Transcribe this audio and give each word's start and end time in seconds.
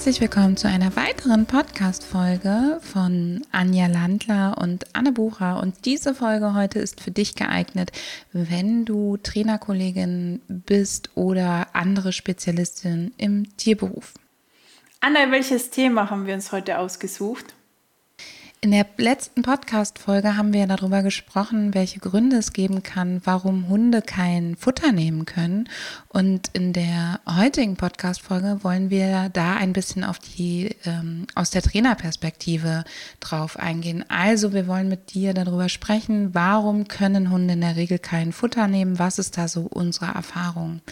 Herzlich 0.00 0.22
willkommen 0.22 0.56
zu 0.56 0.66
einer 0.66 0.96
weiteren 0.96 1.44
Podcast-Folge 1.44 2.80
von 2.80 3.42
Anja 3.52 3.86
Landler 3.86 4.56
und 4.56 4.86
Anne 4.96 5.12
Bucher. 5.12 5.60
Und 5.60 5.84
diese 5.84 6.14
Folge 6.14 6.54
heute 6.54 6.78
ist 6.78 7.02
für 7.02 7.10
dich 7.10 7.34
geeignet, 7.34 7.92
wenn 8.32 8.86
du 8.86 9.18
Trainerkollegin 9.18 10.40
bist 10.48 11.10
oder 11.16 11.66
andere 11.74 12.14
Spezialistin 12.14 13.12
im 13.18 13.54
Tierberuf. 13.58 14.14
Anna, 15.00 15.30
welches 15.30 15.68
Thema 15.68 16.08
haben 16.08 16.26
wir 16.26 16.32
uns 16.32 16.50
heute 16.50 16.78
ausgesucht? 16.78 17.54
In 18.62 18.72
der 18.72 18.84
letzten 18.98 19.40
Podcast-Folge 19.40 20.36
haben 20.36 20.52
wir 20.52 20.66
darüber 20.66 21.02
gesprochen, 21.02 21.72
welche 21.72 21.98
Gründe 21.98 22.36
es 22.36 22.52
geben 22.52 22.82
kann, 22.82 23.22
warum 23.24 23.70
Hunde 23.70 24.02
kein 24.02 24.54
Futter 24.54 24.92
nehmen 24.92 25.24
können. 25.24 25.66
Und 26.08 26.48
in 26.52 26.74
der 26.74 27.20
heutigen 27.26 27.76
Podcast-Folge 27.76 28.58
wollen 28.62 28.90
wir 28.90 29.30
da 29.32 29.54
ein 29.54 29.72
bisschen 29.72 30.04
auf 30.04 30.18
die, 30.18 30.76
ähm, 30.84 31.26
aus 31.34 31.48
der 31.48 31.62
Trainerperspektive 31.62 32.84
drauf 33.18 33.58
eingehen. 33.58 34.04
Also 34.10 34.52
wir 34.52 34.66
wollen 34.66 34.90
mit 34.90 35.14
dir 35.14 35.32
darüber 35.32 35.70
sprechen, 35.70 36.34
warum 36.34 36.86
können 36.86 37.30
Hunde 37.30 37.54
in 37.54 37.62
der 37.62 37.76
Regel 37.76 37.98
kein 37.98 38.30
Futter 38.30 38.68
nehmen? 38.68 38.98
Was 38.98 39.18
ist 39.18 39.38
da 39.38 39.48
so 39.48 39.62
unsere 39.70 40.12
Erfahrung? 40.12 40.82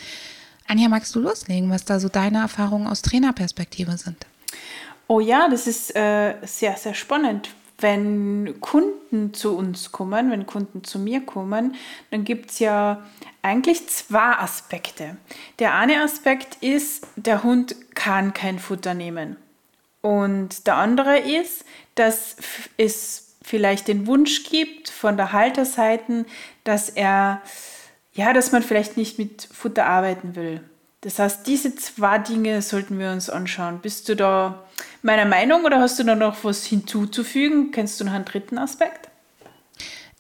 Anja, 0.67 0.89
magst 0.89 1.15
du 1.15 1.21
loslegen, 1.21 1.69
was 1.69 1.85
da 1.85 2.01
so 2.01 2.09
deine 2.09 2.39
Erfahrungen 2.39 2.87
aus 2.87 3.03
Trainerperspektive 3.03 3.99
sind? 3.99 4.25
Oh 5.07 5.21
ja, 5.21 5.49
das 5.49 5.67
ist 5.67 5.97
äh, 5.97 6.35
sehr, 6.43 6.77
sehr 6.77 6.95
spannend. 6.95 7.49
Wenn 7.81 8.61
Kunden 8.61 9.35
zu 9.35 9.57
uns 9.57 9.93
kommen, 9.93 10.31
wenn 10.31 10.47
Kunden 10.47 10.83
zu 10.83 10.99
mir 10.99 11.21
kommen, 11.21 11.77
dann 12.11 12.25
gibt 12.25 12.51
es 12.51 12.59
ja 12.59 13.07
eigentlich 13.43 13.89
zwei 13.89 14.33
Aspekte. 14.33 15.17
Der 15.59 15.75
eine 15.75 16.03
Aspekt 16.03 16.57
ist, 16.61 17.07
der 17.17 17.45
Hund 17.45 17.77
kann 17.95 18.35
kein 18.35 18.59
Futter 18.59 18.95
nehmen. 18.95 19.37
Und 20.01 20.67
der 20.67 20.77
andere 20.77 21.19
ist, 21.19 21.65
dass 21.95 22.37
es 22.77 23.37
vielleicht 23.43 23.89
den 23.89 24.07
Wunsch 24.07 24.45
gibt 24.45 24.91
von 24.91 25.17
der 25.17 25.33
Halterseite, 25.33 26.27
dass 26.65 26.89
er, 26.89 27.43
ja, 28.13 28.33
dass 28.33 28.53
man 28.53 28.63
vielleicht 28.63 28.97
nicht 28.97 29.19
mit 29.19 29.49
Futter 29.53 29.87
arbeiten 29.87 30.37
will. 30.37 30.61
Das 31.03 31.19
heißt, 31.19 31.47
diese 31.47 31.77
zwei 31.77 32.19
Dinge 32.19 32.61
sollten 32.61 32.99
wir 32.99 33.13
uns 33.13 33.31
anschauen. 33.31 33.79
Bist 33.81 34.09
du 34.09 34.17
da 34.17 34.65
meiner 35.03 35.27
Meinung 35.27 35.65
oder 35.65 35.79
hast 35.81 35.99
du 35.99 36.05
da 36.05 36.17
noch 36.17 36.43
was 36.43 36.65
hinzuzufügen? 36.65 37.71
Kennst 37.71 38.01
du 38.01 38.05
noch 38.05 38.13
einen 38.13 38.25
dritten 38.25 38.59
Aspekt? 38.59 39.09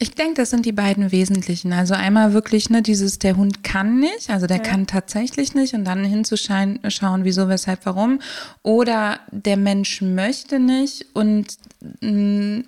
Ich 0.00 0.14
denke, 0.14 0.34
das 0.34 0.50
sind 0.50 0.64
die 0.64 0.72
beiden 0.72 1.10
wesentlichen. 1.10 1.72
Also 1.72 1.94
einmal 1.94 2.32
wirklich, 2.32 2.70
ne, 2.70 2.82
dieses, 2.82 3.18
der 3.18 3.36
Hund 3.36 3.64
kann 3.64 3.98
nicht, 3.98 4.30
also 4.30 4.46
der 4.46 4.58
ja. 4.58 4.62
kann 4.62 4.86
tatsächlich 4.86 5.56
nicht 5.56 5.74
und 5.74 5.84
dann 5.84 6.04
hinzuschauen, 6.04 6.78
wieso, 7.24 7.48
weshalb, 7.48 7.84
warum. 7.84 8.20
Oder 8.62 9.18
der 9.32 9.56
Mensch 9.56 10.00
möchte 10.00 10.60
nicht 10.60 11.06
und 11.14 11.56
mh, 12.00 12.10
mm, 12.10 12.64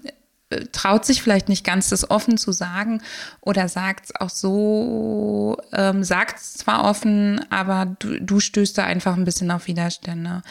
traut 0.73 1.05
sich 1.05 1.23
vielleicht 1.23 1.48
nicht 1.48 1.65
ganz 1.65 1.89
das 1.89 2.11
offen 2.11 2.37
zu 2.37 2.53
sagen 2.53 3.03
oder 3.41 3.69
sagt 3.69 4.06
es 4.06 4.17
auch 4.17 4.31
so, 4.31 5.57
ähm, 5.73 6.03
sagt 6.05 6.39
es 6.39 6.55
zwar 6.55 6.85
offen, 6.85 7.45
aber 7.51 7.97
du, 7.98 8.20
du 8.20 8.41
stößt 8.41 8.77
da 8.79 8.85
einfach 8.85 9.17
ein 9.17 9.24
bisschen 9.24 9.51
auf 9.51 9.67
Widerstände. 9.67 10.42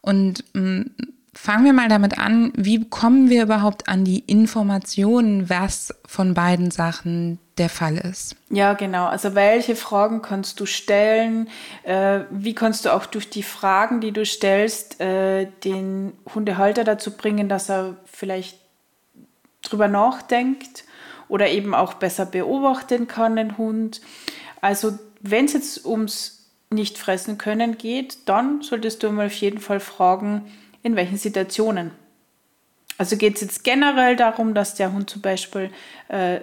Und 0.00 0.44
ähm, 0.54 0.90
fangen 1.34 1.64
wir 1.64 1.72
mal 1.72 1.88
damit 1.88 2.18
an, 2.18 2.52
wie 2.56 2.88
kommen 2.88 3.30
wir 3.30 3.42
überhaupt 3.42 3.88
an 3.88 4.04
die 4.04 4.20
Informationen, 4.20 5.48
was 5.48 5.94
von 6.06 6.34
beiden 6.34 6.70
Sachen 6.70 7.38
der 7.58 7.68
Fall 7.68 7.98
ist? 7.98 8.36
Ja, 8.48 8.72
genau. 8.74 9.06
Also 9.06 9.34
welche 9.34 9.76
Fragen 9.76 10.22
kannst 10.22 10.60
du 10.60 10.66
stellen? 10.66 11.48
Äh, 11.82 12.20
wie 12.30 12.54
kannst 12.54 12.84
du 12.84 12.92
auch 12.92 13.06
durch 13.06 13.30
die 13.30 13.42
Fragen, 13.42 14.00
die 14.00 14.12
du 14.12 14.24
stellst, 14.24 15.00
äh, 15.00 15.46
den 15.64 16.12
Hundehalter 16.34 16.84
dazu 16.84 17.12
bringen, 17.16 17.48
dass 17.48 17.68
er 17.68 17.96
vielleicht 18.06 18.59
drüber 19.62 19.88
nachdenkt 19.88 20.84
oder 21.28 21.48
eben 21.48 21.74
auch 21.74 21.94
besser 21.94 22.26
beobachten 22.26 23.06
kann, 23.08 23.36
den 23.36 23.56
Hund. 23.58 24.00
Also 24.60 24.98
wenn 25.20 25.44
es 25.44 25.52
jetzt 25.52 25.84
ums 25.86 26.48
nicht 26.70 26.98
fressen 26.98 27.38
können 27.38 27.78
geht, 27.78 28.28
dann 28.28 28.62
solltest 28.62 29.02
du 29.02 29.10
mal 29.10 29.26
auf 29.26 29.32
jeden 29.34 29.58
Fall 29.58 29.80
fragen, 29.80 30.50
in 30.82 30.96
welchen 30.96 31.16
Situationen. 31.16 31.90
Also 32.96 33.16
geht 33.16 33.36
es 33.36 33.40
jetzt 33.40 33.64
generell 33.64 34.14
darum, 34.14 34.54
dass 34.54 34.74
der 34.74 34.92
Hund 34.92 35.10
zum 35.10 35.22
Beispiel 35.22 35.70
äh, 36.08 36.40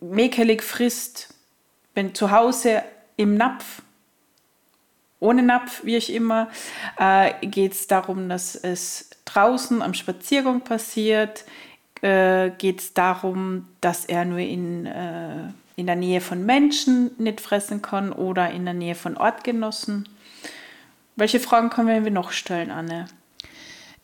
mäkelig 0.00 0.62
frisst, 0.62 1.34
wenn 1.94 2.14
zu 2.14 2.30
Hause 2.30 2.82
im 3.16 3.36
Napf, 3.36 3.82
ohne 5.20 5.42
Napf, 5.42 5.84
wie 5.84 5.96
ich 5.96 6.12
immer, 6.12 6.48
äh, 6.98 7.32
geht 7.46 7.72
es 7.72 7.86
darum, 7.86 8.28
dass 8.28 8.54
es 8.54 9.10
draußen 9.24 9.82
am 9.82 9.94
Spaziergang 9.94 10.62
passiert, 10.62 11.44
äh, 12.02 12.50
geht 12.58 12.80
es 12.80 12.94
darum, 12.94 13.66
dass 13.80 14.04
er 14.04 14.24
nur 14.24 14.38
in, 14.38 14.86
äh, 14.86 15.48
in 15.76 15.86
der 15.86 15.96
Nähe 15.96 16.20
von 16.20 16.44
Menschen 16.44 17.12
nicht 17.18 17.40
fressen 17.40 17.80
kann 17.80 18.12
oder 18.12 18.50
in 18.50 18.64
der 18.64 18.74
Nähe 18.74 18.94
von 18.94 19.16
Ortgenossen. 19.16 20.08
Welche 21.16 21.40
Fragen 21.40 21.70
können 21.70 22.04
wir 22.04 22.10
noch 22.10 22.32
stellen, 22.32 22.70
Anne? 22.70 23.06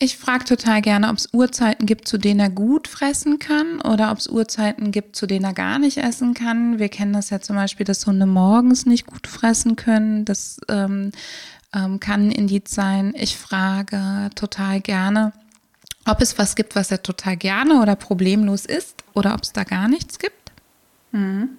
Ich 0.01 0.17
frage 0.17 0.45
total 0.45 0.81
gerne, 0.81 1.09
ob 1.09 1.17
es 1.17 1.29
Uhrzeiten 1.33 1.85
gibt, 1.85 2.07
zu 2.07 2.19
denen 2.19 2.39
er 2.39 2.51
gut 2.51 2.87
fressen 2.87 3.41
kann 3.41 3.81
oder 3.81 4.13
ob 4.13 4.19
es 4.19 4.29
Uhrzeiten 4.29 4.93
gibt, 4.93 5.17
zu 5.17 5.27
denen 5.27 5.45
er 5.45 5.55
gar 5.55 5.81
nicht 5.81 5.99
essen 5.99 6.35
kann. 6.35 6.79
Wir 6.79 6.89
kennen 6.89 7.13
das 7.13 7.31
ja 7.31 7.41
zum 7.41 7.57
Beispiel, 7.57 7.85
dass 7.85 8.07
Hunde 8.07 8.27
morgens 8.27 8.87
nicht 8.87 9.07
gut 9.07 9.27
fressen 9.27 9.75
können. 9.75 10.25
Das 10.25 10.61
ähm, 10.69 11.11
ähm, 11.75 11.99
kann 11.99 12.29
ein 12.29 12.31
Indiz 12.31 12.73
sein. 12.73 13.13
Ich 13.17 13.37
frage 13.37 14.31
total 14.37 14.81
gerne, 14.81 15.33
ob 16.09 16.21
es 16.21 16.39
was 16.39 16.57
gibt, 16.57 16.77
was 16.77 16.91
er 16.91 17.03
total 17.03 17.37
gerne 17.37 17.81
oder 17.81 17.97
problemlos 17.97 18.65
isst 18.65 19.05
oder 19.15 19.35
ob 19.35 19.43
es 19.43 19.53
da 19.53 19.65
gar 19.65 19.89
nichts 19.89 20.19
gibt. 20.19 20.53
Mhm. 21.13 21.51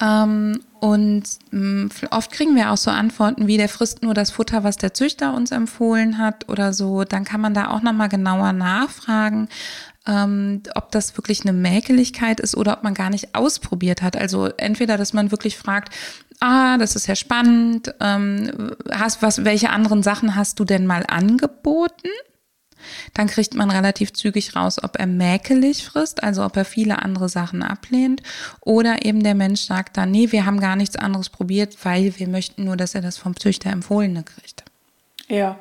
Ähm, 0.00 0.60
und 0.80 1.24
mh, 1.50 1.84
mm, 1.84 1.90
oft 2.10 2.30
kriegen 2.30 2.54
wir 2.54 2.70
auch 2.70 2.76
so 2.76 2.90
Antworten 2.90 3.46
wie, 3.46 3.56
der 3.56 3.68
frisst 3.68 4.02
nur 4.02 4.14
das 4.14 4.30
Futter, 4.30 4.62
was 4.62 4.76
der 4.76 4.94
Züchter 4.94 5.34
uns 5.34 5.50
empfohlen 5.50 6.18
hat 6.18 6.48
oder 6.48 6.72
so. 6.72 7.04
Dann 7.04 7.24
kann 7.24 7.40
man 7.40 7.54
da 7.54 7.68
auch 7.68 7.82
nochmal 7.82 8.08
genauer 8.08 8.52
nachfragen, 8.52 9.48
ähm, 10.06 10.62
ob 10.74 10.90
das 10.92 11.16
wirklich 11.16 11.42
eine 11.42 11.52
Mäkeligkeit 11.52 12.40
ist 12.40 12.56
oder 12.56 12.74
ob 12.74 12.84
man 12.84 12.94
gar 12.94 13.10
nicht 13.10 13.34
ausprobiert 13.34 14.02
hat. 14.02 14.16
Also 14.16 14.46
entweder, 14.58 14.98
dass 14.98 15.12
man 15.12 15.30
wirklich 15.30 15.56
fragt, 15.56 15.94
ah, 16.40 16.76
das 16.76 16.94
ist 16.94 17.06
ja 17.06 17.16
spannend, 17.16 17.94
ähm, 18.00 18.74
hast, 18.90 19.22
was, 19.22 19.44
welche 19.44 19.70
anderen 19.70 20.02
Sachen 20.02 20.36
hast 20.36 20.60
du 20.60 20.64
denn 20.64 20.86
mal 20.86 21.04
angeboten? 21.08 22.10
Dann 23.14 23.26
kriegt 23.26 23.54
man 23.54 23.70
relativ 23.70 24.12
zügig 24.12 24.56
raus, 24.56 24.82
ob 24.82 24.98
er 24.98 25.06
mäkelig 25.06 25.84
frisst, 25.84 26.22
also 26.22 26.44
ob 26.44 26.56
er 26.56 26.64
viele 26.64 27.02
andere 27.02 27.28
Sachen 27.28 27.62
ablehnt. 27.62 28.22
Oder 28.60 29.04
eben 29.04 29.22
der 29.22 29.34
Mensch 29.34 29.62
sagt 29.62 29.96
dann, 29.96 30.10
nee, 30.10 30.32
wir 30.32 30.46
haben 30.46 30.60
gar 30.60 30.76
nichts 30.76 30.96
anderes 30.96 31.28
probiert, 31.28 31.76
weil 31.84 32.18
wir 32.18 32.28
möchten 32.28 32.64
nur, 32.64 32.76
dass 32.76 32.94
er 32.94 33.00
das 33.00 33.18
vom 33.18 33.36
Züchter 33.36 33.70
empfohlene 33.70 34.22
kriegt. 34.22 34.64
Ja. 35.28 35.58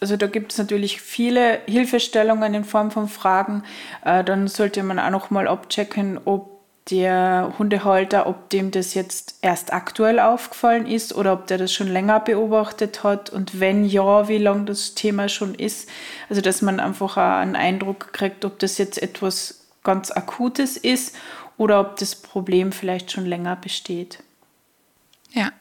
Also 0.00 0.16
da 0.16 0.26
gibt 0.26 0.52
es 0.52 0.58
natürlich 0.58 1.00
viele 1.00 1.60
Hilfestellungen 1.66 2.54
in 2.54 2.64
Form 2.64 2.90
von 2.90 3.08
Fragen. 3.08 3.64
Äh, 4.04 4.24
dann 4.24 4.48
sollte 4.48 4.82
man 4.82 4.98
auch 4.98 5.10
noch 5.10 5.30
mal 5.30 5.46
abchecken, 5.46 6.18
ob 6.24 6.59
der 6.88 7.54
Hundehalter, 7.58 8.26
ob 8.26 8.48
dem 8.50 8.70
das 8.70 8.94
jetzt 8.94 9.38
erst 9.42 9.72
aktuell 9.72 10.18
aufgefallen 10.18 10.86
ist 10.86 11.14
oder 11.14 11.32
ob 11.34 11.46
der 11.46 11.58
das 11.58 11.72
schon 11.72 11.88
länger 11.88 12.20
beobachtet 12.20 13.04
hat 13.04 13.30
und 13.30 13.60
wenn 13.60 13.84
ja, 13.84 14.28
wie 14.28 14.38
lange 14.38 14.64
das 14.64 14.94
Thema 14.94 15.28
schon 15.28 15.54
ist. 15.54 15.88
Also 16.28 16.40
dass 16.40 16.62
man 16.62 16.80
einfach 16.80 17.16
einen 17.16 17.56
Eindruck 17.56 18.12
kriegt, 18.12 18.44
ob 18.44 18.58
das 18.58 18.78
jetzt 18.78 19.00
etwas 19.00 19.66
ganz 19.84 20.10
Akutes 20.10 20.76
ist 20.76 21.14
oder 21.56 21.80
ob 21.80 21.96
das 21.96 22.16
Problem 22.16 22.72
vielleicht 22.72 23.12
schon 23.12 23.26
länger 23.26 23.56
besteht. 23.56 24.22
Ja, 25.32 25.52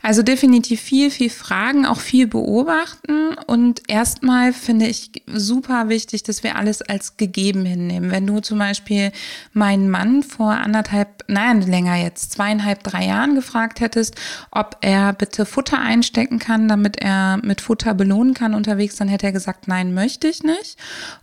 also 0.00 0.22
definitiv 0.22 0.80
viel, 0.80 1.10
viel 1.10 1.28
Fragen, 1.28 1.84
auch 1.84 2.00
viel 2.00 2.26
beobachten. 2.26 3.34
Und 3.46 3.82
erstmal 3.86 4.54
finde 4.54 4.86
ich 4.86 5.10
super 5.26 5.90
wichtig, 5.90 6.22
dass 6.22 6.42
wir 6.42 6.56
alles 6.56 6.80
als 6.80 7.18
gegeben 7.18 7.66
hinnehmen. 7.66 8.10
Wenn 8.10 8.26
du 8.26 8.40
zum 8.40 8.58
Beispiel 8.58 9.12
meinen 9.52 9.90
Mann 9.90 10.22
vor 10.22 10.52
anderthalb, 10.52 11.24
nein, 11.26 11.60
länger 11.60 11.96
jetzt, 11.96 12.32
zweieinhalb, 12.32 12.82
drei 12.82 13.04
Jahren 13.04 13.34
gefragt 13.34 13.80
hättest, 13.80 14.14
ob 14.50 14.78
er 14.80 15.12
bitte 15.12 15.44
Futter 15.44 15.78
einstecken 15.78 16.38
kann, 16.38 16.66
damit 16.66 16.96
er 16.96 17.36
mit 17.42 17.60
Futter 17.60 17.92
belohnen 17.92 18.32
kann 18.32 18.54
unterwegs, 18.54 18.96
dann 18.96 19.08
hätte 19.08 19.26
er 19.26 19.32
gesagt, 19.32 19.68
nein, 19.68 19.92
möchte 19.92 20.26
ich 20.26 20.42
nicht. 20.42 20.78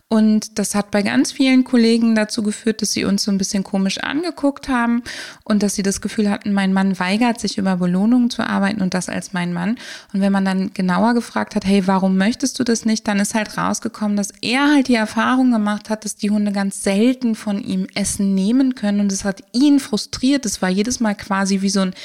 Und 0.07 0.59
das 0.59 0.75
hat 0.75 0.91
bei 0.91 1.01
ganz 1.01 1.31
vielen 1.31 1.63
Kollegen 1.63 2.13
dazu 2.13 2.43
geführt, 2.43 2.83
dass 2.83 2.91
sie 2.91 3.05
uns 3.05 3.23
so 3.23 3.31
ein 3.31 3.39
bisschen 3.39 3.63
komisch 3.63 3.97
angeguckt 3.97 4.69
haben 4.69 5.01
und 5.43 5.63
dass 5.63 5.73
sie 5.73 5.81
das 5.81 5.99
Gefühl 5.99 6.29
hatten, 6.29 6.53
mein 6.53 6.73
Mann 6.73 6.99
weigert 6.99 7.39
sich 7.39 7.57
über 7.57 7.77
Belohnungen 7.77 8.29
zu 8.29 8.43
arbeiten 8.43 8.83
und 8.83 8.93
das 8.93 9.09
als 9.09 9.33
mein 9.33 9.51
Mann. 9.51 9.79
Und 10.13 10.21
wenn 10.21 10.31
man 10.31 10.45
dann 10.45 10.73
genauer 10.75 11.15
gefragt 11.15 11.55
hat, 11.55 11.65
hey, 11.65 11.87
warum 11.87 12.17
möchtest 12.17 12.59
du 12.59 12.63
das 12.63 12.85
nicht, 12.85 13.07
dann 13.07 13.19
ist 13.19 13.33
halt 13.33 13.57
rausgekommen, 13.57 14.15
dass 14.15 14.29
er 14.41 14.71
halt 14.71 14.89
die 14.89 14.95
Erfahrung 14.95 15.51
gemacht 15.51 15.89
hat, 15.89 16.05
dass 16.05 16.15
die 16.15 16.29
Hunde 16.29 16.51
ganz 16.51 16.83
selten 16.83 17.33
von 17.33 17.63
ihm 17.63 17.87
Essen 17.95 18.35
nehmen 18.35 18.75
können 18.75 18.99
und 18.99 19.11
es 19.11 19.25
hat 19.25 19.41
ihn 19.53 19.79
frustriert. 19.79 20.45
Es 20.45 20.61
war 20.61 20.69
jedes 20.69 20.99
Mal 20.99 21.15
quasi 21.15 21.61
wie 21.61 21.69
so 21.69 21.79
ein 21.79 21.95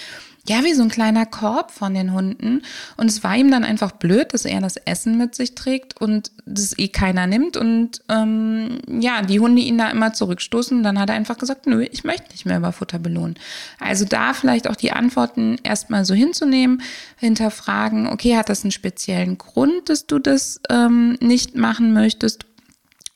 ja, 0.50 0.64
wie 0.64 0.74
so 0.74 0.82
ein 0.82 0.88
kleiner 0.88 1.26
Korb 1.26 1.70
von 1.70 1.94
den 1.94 2.12
Hunden. 2.12 2.62
Und 2.96 3.08
es 3.08 3.22
war 3.22 3.36
ihm 3.36 3.52
dann 3.52 3.62
einfach 3.62 3.92
blöd, 3.92 4.34
dass 4.34 4.44
er 4.44 4.60
das 4.60 4.76
Essen 4.78 5.16
mit 5.16 5.36
sich 5.36 5.54
trägt 5.54 6.00
und 6.00 6.32
das 6.44 6.76
eh 6.76 6.88
keiner 6.88 7.28
nimmt. 7.28 7.56
Und 7.56 8.02
ähm, 8.08 8.80
ja, 8.88 9.22
die 9.22 9.38
Hunde 9.38 9.62
ihn 9.62 9.78
da 9.78 9.88
immer 9.90 10.12
zurückstoßen. 10.12 10.82
dann 10.82 10.98
hat 10.98 11.08
er 11.08 11.14
einfach 11.14 11.38
gesagt, 11.38 11.68
nö, 11.68 11.86
ich 11.92 12.02
möchte 12.02 12.32
nicht 12.32 12.46
mehr 12.46 12.56
über 12.56 12.72
Futter 12.72 12.98
belohnen. 12.98 13.36
Also 13.78 14.04
da 14.04 14.34
vielleicht 14.34 14.68
auch 14.68 14.74
die 14.74 14.90
Antworten 14.90 15.56
erstmal 15.62 16.04
so 16.04 16.14
hinzunehmen, 16.14 16.82
hinterfragen, 17.16 18.08
okay, 18.08 18.36
hat 18.36 18.48
das 18.48 18.64
einen 18.64 18.72
speziellen 18.72 19.38
Grund, 19.38 19.88
dass 19.88 20.08
du 20.08 20.18
das 20.18 20.60
ähm, 20.68 21.16
nicht 21.20 21.54
machen 21.54 21.92
möchtest? 21.92 22.44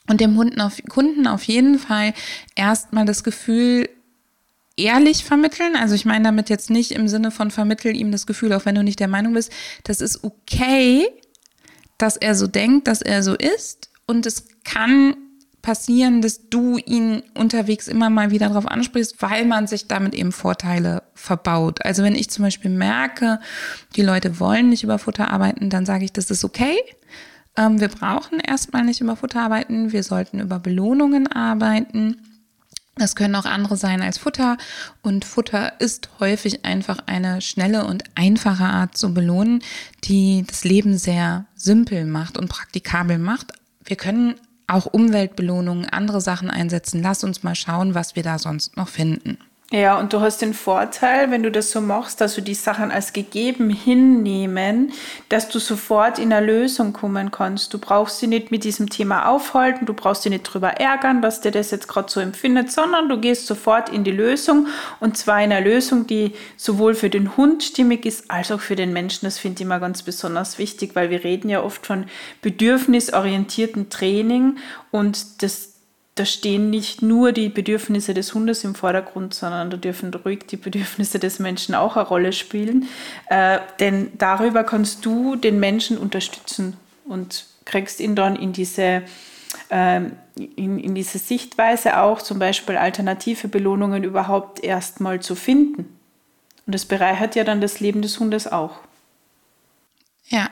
Und 0.09 0.21
dem 0.21 0.37
Hunden 0.37 0.61
auf, 0.61 0.81
Kunden 0.89 1.27
auf 1.27 1.43
jeden 1.43 1.81
Fall 1.81 2.15
erstmal 2.55 3.07
das 3.07 3.25
Gefühl 3.25 3.89
ehrlich 4.77 5.25
vermitteln. 5.25 5.77
Also 5.77 5.95
ich 5.95 6.05
meine 6.05 6.25
damit 6.25 6.51
jetzt 6.51 6.71
nicht 6.71 6.93
im 6.93 7.09
Sinne 7.09 7.31
von 7.31 7.51
vermittel 7.51 7.95
ihm 7.95 8.11
das 8.11 8.27
Gefühl, 8.27 8.53
auch 8.53 8.65
wenn 8.67 8.75
du 8.75 8.83
nicht 8.83 9.01
der 9.01 9.09
Meinung 9.09 9.35
bist, 9.35 9.53
das 9.85 10.01
ist 10.01 10.25
okay, 10.25 11.07
dass 11.99 12.17
er 12.17 12.35
so 12.35 12.47
denkt, 12.47 12.89
dass 12.89 13.03
er 13.03 13.23
so 13.23 13.35
ist. 13.35 13.91
Und 14.07 14.27
es 14.27 14.47
kann 14.65 15.17
passieren, 15.63 16.21
dass 16.21 16.51
du 16.51 16.77
ihn 16.77 17.23
unterwegs 17.35 17.89
immer 17.89 18.11
mal 18.11 18.31
wieder 18.31 18.49
darauf 18.49 18.67
ansprichst, 18.67 19.23
weil 19.23 19.47
man 19.47 19.67
sich 19.67 19.89
damit 19.89 20.15
eben 20.15 20.31
Vorteile 20.31 21.03
verbaut. 21.15 21.83
Also 21.85 22.03
wenn 22.03 22.15
ich 22.15 22.29
zum 22.29 22.45
Beispiel 22.45 22.71
merke, 22.71 23.41
die 23.97 24.03
Leute 24.03 24.39
wollen 24.41 24.69
nicht 24.69 24.85
über 24.85 24.99
Futter 24.99 25.31
arbeiten, 25.31 25.71
dann 25.71 25.87
sage 25.87 26.05
ich, 26.05 26.13
das 26.13 26.31
ist 26.31 26.45
okay. 26.45 26.77
Ähm, 27.57 27.81
wir 27.81 27.89
brauchen 27.89 28.41
erstmal 28.41 28.85
nicht 28.85 29.01
über 29.01 29.17
Futter 29.17 29.41
arbeiten, 29.41 29.93
wir 29.93 30.03
sollten 30.03 30.39
über 30.41 30.59
Belohnungen 30.59 31.27
arbeiten. 31.29 32.19
Das 32.97 33.17
können 33.17 33.35
auch 33.35 33.45
andere 33.45 33.77
sein 33.77 34.03
als 34.03 34.19
Futter. 34.19 34.57
Und 35.03 35.25
Futter 35.25 35.81
ist 35.81 36.11
häufig 36.21 36.65
einfach 36.65 36.99
eine 37.07 37.41
schnelle 37.41 37.87
und 37.87 38.05
einfache 38.15 38.65
Art 38.65 38.97
zu 38.97 39.13
belohnen, 39.13 39.63
die 40.05 40.45
das 40.47 40.65
Leben 40.65 40.97
sehr 40.97 41.47
simpel 41.57 42.07
macht 42.07 42.39
und 42.39 42.49
praktikabel 42.49 43.19
macht. 43.19 43.53
Wir 43.85 43.97
können 43.97 44.37
auch 44.67 44.87
Umweltbelohnungen, 44.87 45.87
andere 45.87 46.21
Sachen 46.21 46.51
einsetzen. 46.51 47.03
Lass 47.03 47.25
uns 47.25 47.43
mal 47.43 47.55
schauen, 47.55 47.95
was 47.95 48.17
wir 48.17 48.23
da 48.23 48.39
sonst 48.39 48.77
noch 48.77 48.89
finden. 48.89 49.39
Ja, 49.75 49.99
und 49.99 50.13
du 50.13 50.21
hast 50.21 50.41
den 50.41 50.55
Vorteil, 50.55 51.33
wenn 51.33 51.43
du 51.43 51.51
das 51.51 51.73
so 51.73 51.81
machst, 51.81 52.21
dass 52.21 52.37
du 52.37 52.43
die 52.43 52.55
Sachen 52.55 52.93
als 52.93 53.13
gegeben 53.13 53.71
hinnehmen, 53.71 54.93
dass 55.31 55.49
du 55.49 55.59
sofort 55.59 56.21
in 56.21 56.33
eine 56.33 56.47
Lösung 56.47 56.93
kommen 56.93 57.33
kannst. 57.33 57.75
Du 57.75 57.79
brauchst 57.79 58.21
sie 58.21 58.29
nicht 58.29 58.53
mit 58.53 58.63
diesem 58.63 58.89
Thema 58.89 59.27
aufhalten, 59.27 59.85
du 59.85 59.93
brauchst 59.93 60.23
sie 60.23 60.31
nicht 60.31 60.45
drüber 60.45 60.75
ärgern, 60.75 61.23
dass 61.23 61.41
der 61.41 61.51
das 61.51 61.73
jetzt 61.73 61.89
gerade 61.89 62.09
so 62.09 62.21
empfindet, 62.21 62.71
sondern 62.71 63.09
du 63.09 63.19
gehst 63.19 63.49
sofort 63.49 63.89
in 63.89 64.05
die 64.05 64.13
Lösung 64.13 64.69
und 65.01 65.19
zwar 65.19 65.43
in 65.43 65.51
eine 65.51 65.69
Lösung, 65.69 66.07
die 66.07 66.35
sowohl 66.57 66.95
für 66.95 67.11
den 67.11 67.37
Hund 67.37 67.65
stimmig 67.65 68.07
ist, 68.07 68.31
als 68.31 68.53
auch 68.53 68.61
für 68.61 68.77
den 68.77 68.93
Menschen. 68.93 69.27
Das 69.27 69.39
finde 69.39 69.57
ich 69.57 69.67
immer 69.67 69.81
ganz 69.81 70.05
besonders 70.05 70.57
wichtig, 70.59 70.95
weil 70.95 71.11
wir 71.11 71.25
reden 71.25 71.49
ja 71.49 71.65
oft 71.65 71.85
von 71.85 72.05
bedürfnisorientierten 72.43 73.91
Training 73.91 74.57
und 74.93 75.43
das 75.43 75.74
da 76.15 76.25
stehen 76.25 76.71
nicht 76.71 77.03
nur 77.03 77.33
die 77.33 77.49
Bedürfnisse 77.49 78.15
des 78.15 78.35
Hundes 78.35 78.63
im 78.63 78.77
Vordergrund, 78.77 79.35
sondern 79.35 79.71
da 79.71 79.77
dürfen 79.77 80.15
ruhig 80.15 80.47
die 80.47 80.57
Bedürfnisse 80.57 81.19
des 81.19 81.41
Menschen 81.41 81.75
auch 81.75 81.97
eine 81.97 82.07
Rolle 82.07 82.33
spielen. 82.33 82.89
Äh, 83.29 83.59
denn 83.81 84.13
darüber 84.17 84.63
kannst 84.63 85.05
du 85.05 85.35
den 85.35 85.59
Menschen 85.59 85.99
unterstützen 85.99 86.77
und 87.05 87.47
kriegst 87.65 87.99
ihn 87.99 88.15
dann 88.15 88.37
in 88.37 88.53
diese, 88.53 89.03
äh, 89.71 90.01
in, 90.37 90.79
in 90.79 90.95
diese 90.95 91.19
Sichtweise 91.19 91.99
auch, 91.99 92.23
zum 92.23 92.39
Beispiel 92.39 92.77
alternative 92.77 93.49
Belohnungen 93.49 94.05
überhaupt 94.05 94.63
erstmal 94.63 95.19
zu 95.19 95.35
finden. 95.35 95.99
Und 96.67 96.75
das 96.75 96.85
bereichert 96.85 97.35
ja 97.35 97.43
dann 97.43 97.61
das 97.61 97.81
Leben 97.81 98.03
des 98.03 98.21
Hundes 98.21 98.51
auch. 98.51 98.79
Ja, 100.27 100.49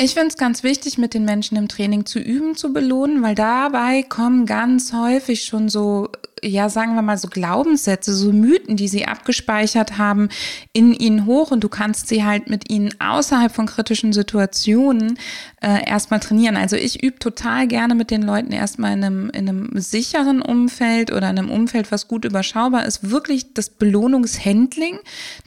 ich 0.00 0.14
finde 0.14 0.28
es 0.28 0.36
ganz 0.36 0.62
wichtig, 0.62 0.96
mit 0.96 1.12
den 1.12 1.24
Menschen 1.24 1.56
im 1.56 1.66
Training 1.66 2.06
zu 2.06 2.20
üben, 2.20 2.54
zu 2.54 2.72
belohnen, 2.72 3.20
weil 3.22 3.34
dabei 3.34 4.04
kommen 4.04 4.46
ganz 4.46 4.92
häufig 4.92 5.44
schon 5.44 5.68
so 5.68 6.08
ja, 6.42 6.68
sagen 6.68 6.94
wir 6.94 7.02
mal 7.02 7.18
so 7.18 7.28
Glaubenssätze, 7.28 8.14
so 8.14 8.32
Mythen, 8.32 8.76
die 8.76 8.88
sie 8.88 9.06
abgespeichert 9.06 9.98
haben, 9.98 10.28
in 10.72 10.92
ihnen 10.94 11.26
hoch 11.26 11.50
und 11.50 11.64
du 11.64 11.68
kannst 11.68 12.08
sie 12.08 12.24
halt 12.24 12.48
mit 12.48 12.70
ihnen 12.70 12.94
außerhalb 13.00 13.54
von 13.54 13.66
kritischen 13.66 14.12
Situationen 14.12 15.18
äh, 15.62 15.88
erstmal 15.88 16.20
trainieren. 16.20 16.56
Also 16.56 16.76
ich 16.76 17.02
übe 17.02 17.18
total 17.18 17.66
gerne 17.66 17.94
mit 17.94 18.10
den 18.10 18.22
Leuten 18.22 18.52
erstmal 18.52 18.92
in 18.92 19.04
einem, 19.04 19.30
in 19.30 19.48
einem 19.48 19.70
sicheren 19.74 20.40
Umfeld 20.42 21.10
oder 21.10 21.30
in 21.30 21.38
einem 21.38 21.50
Umfeld, 21.50 21.90
was 21.92 22.08
gut 22.08 22.24
überschaubar 22.24 22.86
ist, 22.86 23.10
wirklich 23.10 23.54
das 23.54 23.70
Belohnungshandling. 23.70 24.98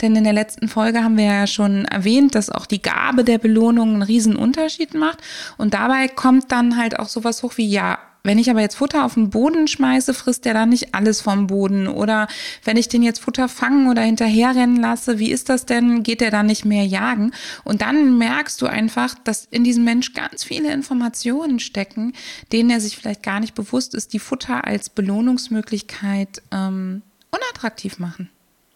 Denn 0.02 0.16
in 0.16 0.24
der 0.24 0.34
letzten 0.34 0.68
Folge 0.68 1.04
haben 1.04 1.18
wir 1.18 1.26
ja 1.26 1.48
schon 1.48 1.86
erwähnt, 1.86 2.36
dass 2.36 2.50
auch 2.50 2.66
die 2.66 2.82
Gabe 2.82 3.24
der 3.24 3.38
Belohnung 3.38 3.94
einen 3.94 4.02
riesen 4.04 4.36
Unterschied 4.36 4.94
macht. 4.94 5.20
Und 5.58 5.74
dabei 5.74 6.08
kommt 6.08 6.52
dann 6.52 6.78
halt 6.78 7.00
auch 7.00 7.08
sowas 7.08 7.44
hoch 7.44 7.58
wie, 7.58 7.68
ja, 7.68 8.00
wenn 8.24 8.38
ich 8.38 8.50
aber 8.50 8.62
jetzt 8.62 8.76
Futter 8.76 9.04
auf 9.06 9.16
den 9.16 9.30
Boden 9.30 9.68
schmeiße, 9.68 10.14
frisst 10.14 10.46
der 10.46 10.54
dann 10.54 10.70
nicht 10.70 10.94
alles 10.94 11.22
vom 11.22 11.48
Boden. 11.48 11.88
Oder 11.88 12.28
wenn 12.64 12.78
ich 12.78 12.88
den 12.88 13.02
jetzt 13.02 13.20
Futter 13.20 13.50
fangen 13.50 13.90
oder 13.90 14.02
hinterherrennen 14.02 14.78
lasse, 14.78 15.18
wie 15.18 15.32
ist 15.32 15.50
das 15.50 15.66
denn? 15.66 16.04
Geht 16.04 16.22
der 16.22 16.32
dann 16.32 16.46
nicht 16.46 16.66
mehr 16.66 16.86
jagen? 16.86 17.32
Und 17.64 17.82
dann 17.82 18.18
merkst 18.18 18.62
du 18.62 18.68
einfach, 18.68 19.16
dass 19.24 19.46
in 19.46 19.64
diesem 19.64 19.84
Mensch 19.84 20.14
ganz 20.14 20.44
viele 20.44 20.72
Informationen 20.72 21.60
stecken, 21.60 22.14
denen 22.52 22.70
er 22.70 22.80
sich 22.80 22.98
vielleicht 22.98 23.24
gar 23.24 23.40
nicht 23.40 23.56
bewusst 23.56 23.96
ist, 23.96 24.14
die 24.14 24.20
Futter 24.20 24.66
als 24.66 24.90
Belohnungsmöglichkeit 24.90 26.42
ähm, 26.52 27.02
unattraktiv 27.32 27.98
machen. 27.98 28.30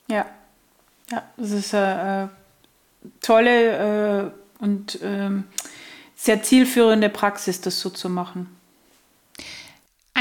Ja, 0.07 0.25
ja, 1.11 1.23
das 1.37 1.51
ist 1.51 1.75
eine 1.75 2.29
äh, 3.03 3.07
tolle 3.21 4.31
äh, 4.59 4.63
und 4.63 5.01
äh, 5.01 5.29
sehr 6.15 6.41
zielführende 6.41 7.09
Praxis, 7.09 7.61
das 7.61 7.79
so 7.79 7.89
zu 7.89 8.09
machen. 8.09 8.54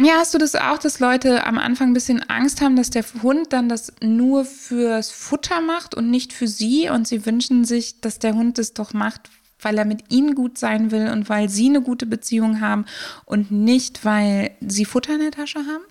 Anja, 0.05 0.19
hast 0.19 0.35
du 0.35 0.39
das 0.39 0.55
auch, 0.55 0.77
dass 0.77 1.01
Leute 1.01 1.47
am 1.47 1.57
Anfang 1.57 1.89
ein 1.89 1.95
bisschen 1.95 2.29
Angst 2.29 2.61
haben, 2.61 2.77
dass 2.77 2.91
der 2.91 3.05
Hund 3.23 3.55
dann 3.55 3.71
das 3.71 3.91
nur 4.03 4.45
fürs 4.45 5.11
Futter 5.11 5.63
macht 5.63 5.95
und 5.95 6.11
nicht 6.11 6.35
für 6.35 6.47
sie 6.47 6.91
und 6.91 7.09
sie 7.09 7.25
wünschen 7.25 7.65
sich, 7.65 8.03
dass 8.03 8.19
der 8.19 8.35
Hund 8.35 8.59
das 8.59 8.75
doch 8.75 8.93
macht, 8.93 9.31
weil 9.63 9.79
er 9.79 9.87
mit 9.87 10.13
ihnen 10.13 10.35
gut 10.35 10.59
sein 10.59 10.91
will 10.91 11.09
und 11.09 11.31
weil 11.31 11.49
sie 11.49 11.71
eine 11.71 11.81
gute 11.81 12.05
Beziehung 12.05 12.61
haben 12.61 12.85
und 13.25 13.51
nicht, 13.51 14.05
weil 14.05 14.51
sie 14.61 14.85
Futter 14.85 15.15
in 15.15 15.21
der 15.21 15.31
Tasche 15.31 15.61
haben? 15.61 15.85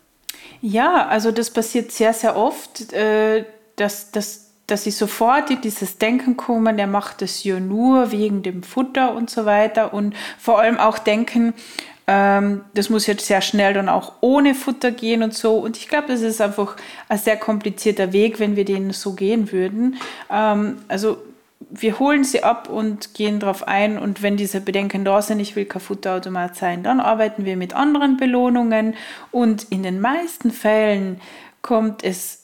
Ja, 0.62 1.08
also 1.08 1.32
das 1.32 1.50
passiert 1.50 1.91
sehr, 1.91 2.13
sehr 2.13 2.36
oft, 2.36 2.93
äh, 2.93 3.46
dass, 3.77 4.12
dass, 4.12 4.51
dass 4.67 4.84
sie 4.84 4.91
sofort 4.91 5.50
in 5.50 5.62
dieses 5.62 5.98
Denken 5.98 6.38
kommen, 6.38 6.77
der 6.77 6.86
macht 6.86 7.24
das 7.24 7.43
ja 7.43 7.60
nur 7.60 8.12
wegen 8.12 8.43
dem 8.43 8.62
Futter 8.62 9.15
und 9.15 9.32
so 9.32 9.46
weiter 9.46 9.91
und 9.91 10.15
vor 10.38 10.60
allem 10.60 10.77
auch 10.77 11.00
denken, 11.00 11.55
das 12.05 12.89
muss 12.89 13.07
jetzt 13.07 13.25
sehr 13.25 13.41
schnell 13.41 13.74
dann 13.74 13.88
auch 13.88 14.13
ohne 14.19 14.55
Futter 14.55 14.91
gehen 14.91 15.24
und 15.24 15.33
so. 15.33 15.55
Und 15.55 15.77
ich 15.77 15.88
glaube, 15.88 16.07
das 16.07 16.22
ist 16.22 16.41
einfach 16.41 16.75
ein 17.07 17.17
sehr 17.17 17.38
komplizierter 17.38 18.12
Weg, 18.12 18.39
wenn 18.39 18.55
wir 18.55 18.65
den 18.65 18.91
so 18.91 19.13
gehen 19.13 19.51
würden. 19.51 19.98
Ähm, 20.29 20.79
also 20.89 21.17
wir 21.69 22.00
holen 22.00 22.24
sie 22.24 22.43
ab 22.43 22.69
und 22.69 23.13
gehen 23.13 23.39
darauf 23.39 23.67
ein. 23.67 23.98
Und 23.98 24.22
wenn 24.22 24.36
diese 24.38 24.60
Bedenken 24.60 25.05
da 25.05 25.22
sind, 25.22 25.39
ich 25.39 25.55
will 25.55 25.65
kein 25.65 25.81
Futterautomat 25.81 26.55
sein, 26.55 26.83
dann 26.83 27.00
arbeiten 27.00 27.45
wir 27.45 27.55
mit 27.55 27.74
anderen 27.74 28.17
Belohnungen. 28.17 28.95
Und 29.31 29.67
in 29.69 29.83
den 29.83 30.01
meisten 30.01 30.51
Fällen 30.51 31.22
kommt 31.62 32.03
es 32.03 32.42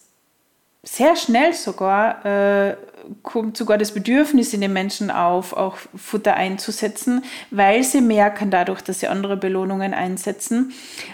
sehr 0.91 1.15
schnell 1.15 1.53
sogar 1.53 2.25
äh, 2.25 2.77
kommt 3.23 3.57
sogar 3.57 3.77
das 3.77 3.91
Bedürfnis 3.93 4.53
in 4.53 4.61
den 4.61 4.73
Menschen 4.73 5.11
auf, 5.11 5.53
auch 5.53 5.77
Futter 5.95 6.35
einzusetzen, 6.35 7.23
weil 7.51 7.83
sie 7.83 8.01
merken 8.01 8.51
dadurch, 8.51 8.81
dass 8.81 8.99
sie 8.99 9.07
andere 9.07 9.37
Belohnungen 9.37 9.93
einsetzen, 9.93 10.73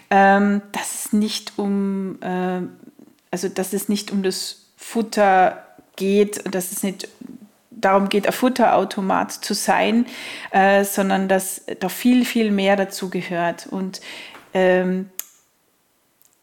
ähm, 0.10 0.62
dass 0.72 1.06
es 1.06 1.14
nicht 1.14 1.54
um, 1.58 2.22
äh, 2.22 2.62
also 3.32 3.50
dass 3.50 3.74
es 3.74 3.90
nicht 3.90 4.12
um 4.12 4.24
das 4.24 4.68
Futter 4.78 5.66
geht, 5.96 6.44
dass 6.54 6.72
es 6.72 6.84
nicht 6.84 7.08
darum 7.70 8.10
geht, 8.10 8.28
ein 8.28 8.34
Futterautomat 8.34 9.32
zu 9.32 9.54
sein, 9.54 10.06
äh, 10.52 10.86
sondern 10.86 11.28
dass 11.28 11.64
da 11.80 11.90
viel, 11.90 12.24
viel 12.24 12.52
mehr 12.52 12.78
dazu 12.78 13.10
gehört. 13.10 13.68
Und 13.68 14.00
ähm, 14.54 15.10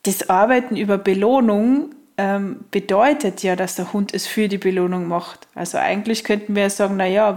das 0.03 0.29
Arbeiten 0.29 0.77
über 0.77 0.99
Belohnung 0.99 1.95
ähm, 2.23 2.65
bedeutet 2.71 3.43
ja, 3.43 3.57
dass 3.57 3.75
der 3.75 3.93
Hund 3.93 4.15
es 4.15 4.29
für 4.29 4.47
die 4.47 4.59
Belohnung 4.59 5.09
macht. 5.09 5.49
Also 5.57 5.79
eigentlich 5.79 6.23
könnten 6.23 6.55
wir 6.55 6.71
sagen, 6.71 6.97
naja, 6.97 7.37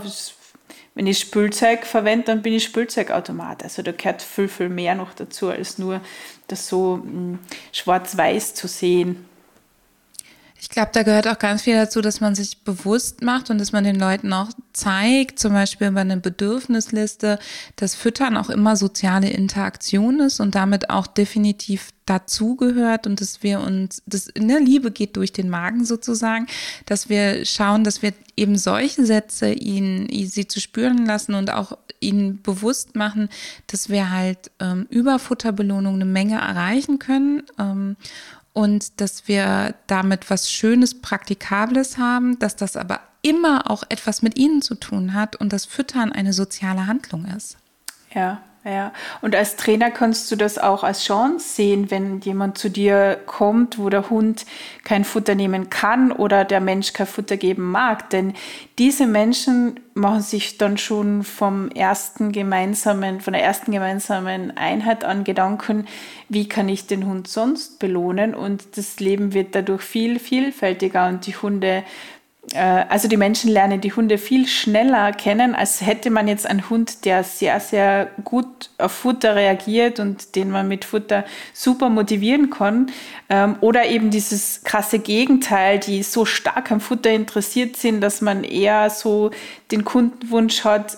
wenn 0.94 1.08
ich 1.08 1.18
Spülzeug 1.18 1.88
verwende, 1.88 2.26
dann 2.26 2.44
bin 2.44 2.54
ich 2.54 2.66
Spülzeugautomat. 2.66 3.64
Also 3.64 3.82
da 3.82 3.92
gehört 3.92 4.22
viel, 4.22 4.48
viel 4.48 4.70
mehr 4.70 4.94
noch 4.94 5.16
dazu, 5.16 5.50
als 5.50 5.80
nur 5.80 6.02
das 6.48 6.68
so 6.68 7.02
hm, 7.04 7.40
schwarz-weiß 7.72 8.54
zu 8.54 8.68
sehen. 8.68 9.26
Ich 10.66 10.70
glaube, 10.70 10.90
da 10.94 11.04
gehört 11.04 11.28
auch 11.28 11.38
ganz 11.38 11.62
viel 11.62 11.76
dazu, 11.76 12.02
dass 12.02 12.22
man 12.22 12.34
sich 12.34 12.64
bewusst 12.64 13.22
macht 13.22 13.52
und 13.52 13.60
dass 13.60 13.72
man 13.72 13.84
den 13.84 14.00
Leuten 14.00 14.34
auch 14.34 14.50
zeigt, 14.74 15.38
zum 15.38 15.54
Beispiel 15.54 15.90
über 15.90 16.02
eine 16.02 16.18
Bedürfnisliste, 16.18 17.38
dass 17.76 17.94
Füttern 17.94 18.36
auch 18.36 18.50
immer 18.50 18.76
soziale 18.76 19.30
Interaktion 19.30 20.20
ist 20.22 20.40
und 20.40 20.56
damit 20.56 20.90
auch 20.90 21.06
definitiv 21.06 21.92
dazugehört 22.08 23.06
und 23.06 23.22
dass 23.22 23.44
wir 23.44 23.60
uns, 23.60 24.02
das 24.08 24.30
der 24.36 24.60
Liebe 24.60 24.90
geht 24.90 25.18
durch 25.18 25.32
den 25.32 25.50
Magen 25.52 25.86
sozusagen, 25.86 26.48
dass 26.88 27.10
wir 27.10 27.46
schauen, 27.46 27.84
dass 27.84 28.02
wir 28.02 28.14
eben 28.36 28.58
solche 28.58 29.06
Sätze 29.06 29.52
ihnen, 29.52 30.10
sie 30.26 30.48
zu 30.48 30.60
spüren 30.60 31.06
lassen 31.06 31.36
und 31.36 31.54
auch 31.54 31.78
ihnen 32.00 32.42
bewusst 32.42 32.96
machen, 32.96 33.30
dass 33.68 33.90
wir 33.90 34.12
halt 34.12 34.52
ähm, 34.60 34.88
über 34.90 35.20
Futterbelohnung 35.20 35.96
eine 35.96 36.06
Menge 36.06 36.36
erreichen 36.36 37.00
können. 37.00 37.44
Ähm, 37.60 37.96
und 38.56 39.02
dass 39.02 39.28
wir 39.28 39.76
damit 39.86 40.30
was 40.30 40.50
Schönes, 40.50 41.02
Praktikables 41.02 41.98
haben, 41.98 42.40
dass 42.40 42.56
das 42.56 42.78
aber 42.78 43.02
immer 43.22 43.70
auch 43.70 43.84
etwas 43.90 44.22
mit 44.22 44.38
ihnen 44.40 44.62
zu 44.62 44.76
tun 44.76 45.14
hat 45.14 45.36
und 45.36 45.52
das 45.52 45.66
Füttern 45.66 46.14
eine 46.14 46.32
soziale 46.32 46.88
Handlung 46.88 47.26
ist. 47.26 47.58
Ja, 48.14 48.42
ja. 48.66 48.92
Und 49.22 49.36
als 49.36 49.56
Trainer 49.56 49.92
kannst 49.92 50.32
du 50.32 50.36
das 50.36 50.58
auch 50.58 50.84
als 50.84 51.04
Chance 51.04 51.48
sehen, 51.48 51.92
wenn 51.92 52.20
jemand 52.22 52.58
zu 52.58 52.70
dir 52.70 53.20
kommt, 53.26 53.78
wo 53.78 53.90
der 53.90 54.10
Hund 54.10 54.46
kein 54.84 55.06
Futter 55.06 55.36
nehmen 55.36 55.70
kann 55.70 56.12
oder 56.12 56.46
der 56.46 56.62
Mensch 56.62 56.92
kein 56.94 57.06
Futter 57.06 57.38
geben 57.38 57.72
mag. 57.72 58.10
Denn 58.10 58.34
diese 58.80 59.06
Menschen 59.06 59.80
machen 59.94 60.22
sich 60.22 60.58
dann 60.58 60.78
schon 60.78 61.24
vom 61.24 61.70
ersten 61.70 62.32
gemeinsamen, 62.32 63.22
von 63.22 63.34
der 63.34 63.44
ersten 63.44 63.72
gemeinsamen 63.72 64.58
Einheit 64.58 65.06
an 65.06 65.24
Gedanken, 65.24 65.88
wie 66.28 66.50
kann 66.50 66.68
ich 66.68 66.88
den 66.88 67.06
Hund 67.06 67.28
sonst 67.28 67.78
belohnen? 67.80 68.34
Und 68.34 68.78
das 68.78 69.00
Leben 69.00 69.34
wird 69.34 69.54
dadurch 69.54 69.84
viel 69.84 70.20
vielfältiger 70.20 71.08
und 71.08 71.28
die 71.28 71.36
Hunde 71.36 71.84
also 72.54 73.08
die 73.08 73.18
Menschen 73.18 73.52
lernen 73.52 73.82
die 73.82 73.94
Hunde 73.94 74.18
viel 74.18 74.48
schneller 74.48 75.12
kennen, 75.12 75.56
als 75.56 75.82
hätte 75.82 76.10
man 76.10 76.28
jetzt 76.28 76.46
einen 76.46 76.70
Hund, 76.70 77.06
der 77.06 77.24
sehr, 77.24 77.60
sehr 77.60 78.10
gut 78.24 78.70
auf 78.78 78.92
Futter 78.92 79.36
reagiert 79.36 80.00
und 80.00 80.36
den 80.36 80.52
man 80.52 80.68
mit 80.68 80.86
Futter 80.86 81.26
super 81.54 81.90
motivieren 81.90 82.50
kann. 82.50 82.92
Ähm, 83.30 83.56
oder 83.62 83.86
eben 83.88 84.12
dieses 84.12 84.64
krasse 84.64 85.00
Gegenteil, 85.00 85.80
die 85.80 86.04
so 86.04 86.26
stark 86.26 86.72
am 86.72 86.80
Futter 86.80 87.10
interessiert 87.10 87.78
sind, 87.78 88.02
dass 88.02 88.22
man 88.22 88.44
eher 88.44 88.90
so 88.90 89.32
den 89.72 89.84
Kundenwunsch 89.84 90.64
hat, 90.64 90.98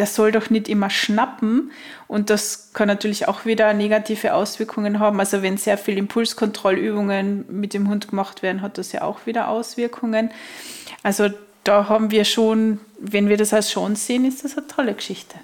der 0.00 0.06
soll 0.06 0.32
doch 0.32 0.48
nicht 0.48 0.66
immer 0.66 0.88
schnappen. 0.88 1.72
Und 2.08 2.30
das 2.30 2.72
kann 2.72 2.88
natürlich 2.88 3.28
auch 3.28 3.44
wieder 3.44 3.74
negative 3.74 4.32
Auswirkungen 4.32 4.98
haben. 4.98 5.20
Also 5.20 5.42
wenn 5.42 5.58
sehr 5.58 5.76
viel 5.76 5.98
Impulskontrollübungen 5.98 7.44
mit 7.50 7.74
dem 7.74 7.86
Hund 7.86 8.08
gemacht 8.08 8.42
werden, 8.42 8.62
hat 8.62 8.78
das 8.78 8.92
ja 8.92 9.02
auch 9.02 9.26
wieder 9.26 9.48
Auswirkungen. 9.48 10.30
Also 11.02 11.28
da 11.64 11.90
haben 11.90 12.10
wir 12.10 12.24
schon, 12.24 12.80
wenn 12.98 13.28
wir 13.28 13.36
das 13.36 13.52
als 13.52 13.68
Chance 13.68 14.06
sehen, 14.06 14.24
ist 14.24 14.42
das 14.42 14.56
eine 14.56 14.66
tolle 14.66 14.94
Geschichte. 14.94 15.34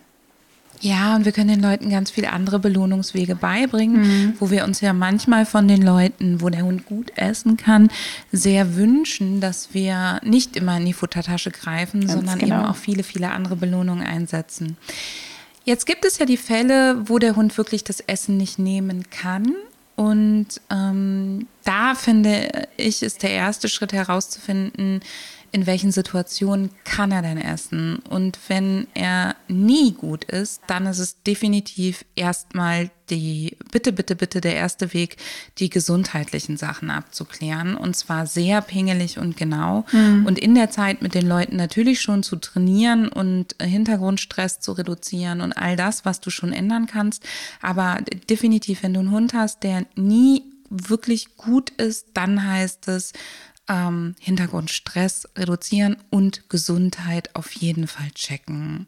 Ja, 0.81 1.17
und 1.17 1.25
wir 1.25 1.33
können 1.33 1.49
den 1.49 1.63
Leuten 1.63 1.91
ganz 1.91 2.11
viele 2.11 2.33
andere 2.33 2.59
Belohnungswege 2.59 3.35
beibringen, 3.35 4.01
mhm. 4.01 4.35
wo 4.39 4.51
wir 4.51 4.65
uns 4.65 4.81
ja 4.81 4.93
manchmal 4.93 5.47
von 5.47 5.69
den 5.69 5.83
Leuten, 5.83 6.41
wo 6.41 6.51
der 6.51 6.63
Hund 6.63 6.87
gut 6.87 7.13
essen 7.17 7.57
kann, 7.57 7.89
sehr 8.33 8.77
wünschen, 8.77 9.41
dass 9.41 9.73
wir 9.73 10.21
nicht 10.23 10.57
immer 10.57 10.77
in 10.77 10.85
die 10.85 10.93
Futtertasche 10.93 11.51
greifen, 11.51 12.01
ganz 12.01 12.13
sondern 12.13 12.39
genau. 12.39 12.57
eben 12.57 12.67
auch 12.67 12.77
viele, 12.77 13.03
viele 13.03 13.31
andere 13.31 13.57
Belohnungen 13.57 14.07
einsetzen. 14.07 14.77
Jetzt 15.65 15.87
gibt 15.87 16.05
es 16.05 16.19
ja 16.19 16.27
die 16.27 16.37
Fälle, 16.37 17.09
wo 17.09 17.19
der 17.19 17.37
Hund 17.37 17.57
wirklich 17.59 17.83
das 17.83 18.01
Essen 18.01 18.37
nicht 18.37 18.59
nehmen 18.59 19.11
kann. 19.11 19.55
Und 19.97 20.61
ähm, 20.71 21.49
da 21.65 21.95
finde 21.95 22.69
ich, 22.77 23.03
ist 23.03 23.23
der 23.23 23.31
erste 23.31 23.69
Schritt 23.69 23.93
herauszufinden, 23.93 25.01
in 25.57 25.67
welchen 25.67 25.91
Situationen 25.91 26.69
kann 26.85 27.11
er 27.11 27.23
denn 27.23 27.41
essen. 27.41 28.01
Und 28.11 28.39
wenn 28.49 28.89
er 28.93 29.37
nie 29.49 29.93
gut 29.93 30.25
ist, 30.25 30.61
dann 30.67 30.85
ist 30.85 30.99
es 30.99 31.23
definitiv 31.23 32.05
erstmal 32.15 32.91
die, 33.09 33.57
bitte, 33.73 33.95
bitte, 33.95 34.17
bitte 34.17 34.43
der 34.43 34.55
erste 34.55 34.93
Weg, 34.93 35.17
die 35.57 35.71
gesundheitlichen 35.71 36.59
Sachen 36.59 36.91
abzuklären. 36.91 37.75
Und 37.75 37.97
zwar 37.97 38.27
sehr 38.27 38.61
pingelig 38.61 39.19
und 39.19 39.39
genau. 39.39 39.87
Mhm. 39.93 40.27
Und 40.27 40.39
in 40.39 40.55
der 40.55 40.69
Zeit 40.69 41.01
mit 41.01 41.15
den 41.15 41.27
Leuten 41.27 41.57
natürlich 41.57 42.03
schon 42.03 42.23
zu 42.23 42.37
trainieren 42.37 43.09
und 43.09 43.57
Hintergrundstress 43.59 44.61
zu 44.61 44.73
reduzieren 44.73 45.41
und 45.41 45.55
all 45.55 45.75
das, 45.75 46.05
was 46.05 46.21
du 46.21 46.29
schon 46.29 46.53
ändern 46.53 46.87
kannst. 46.87 47.25
Aber 47.63 48.01
definitiv, 48.29 48.83
wenn 48.83 48.93
du 48.93 49.01
einen 49.01 49.11
Hund 49.11 49.33
hast, 49.33 49.63
der 49.63 49.87
nie 49.95 50.43
wirklich 50.69 51.39
gut 51.39 51.71
ist, 51.71 52.09
dann 52.13 52.47
heißt 52.47 52.89
es, 52.89 53.15
ähm, 53.69 54.15
Hintergrund 54.21 54.83
reduzieren 55.37 55.97
und 56.11 56.49
Gesundheit 56.49 57.35
auf 57.35 57.53
jeden 57.53 57.87
Fall 57.87 58.11
checken. 58.13 58.87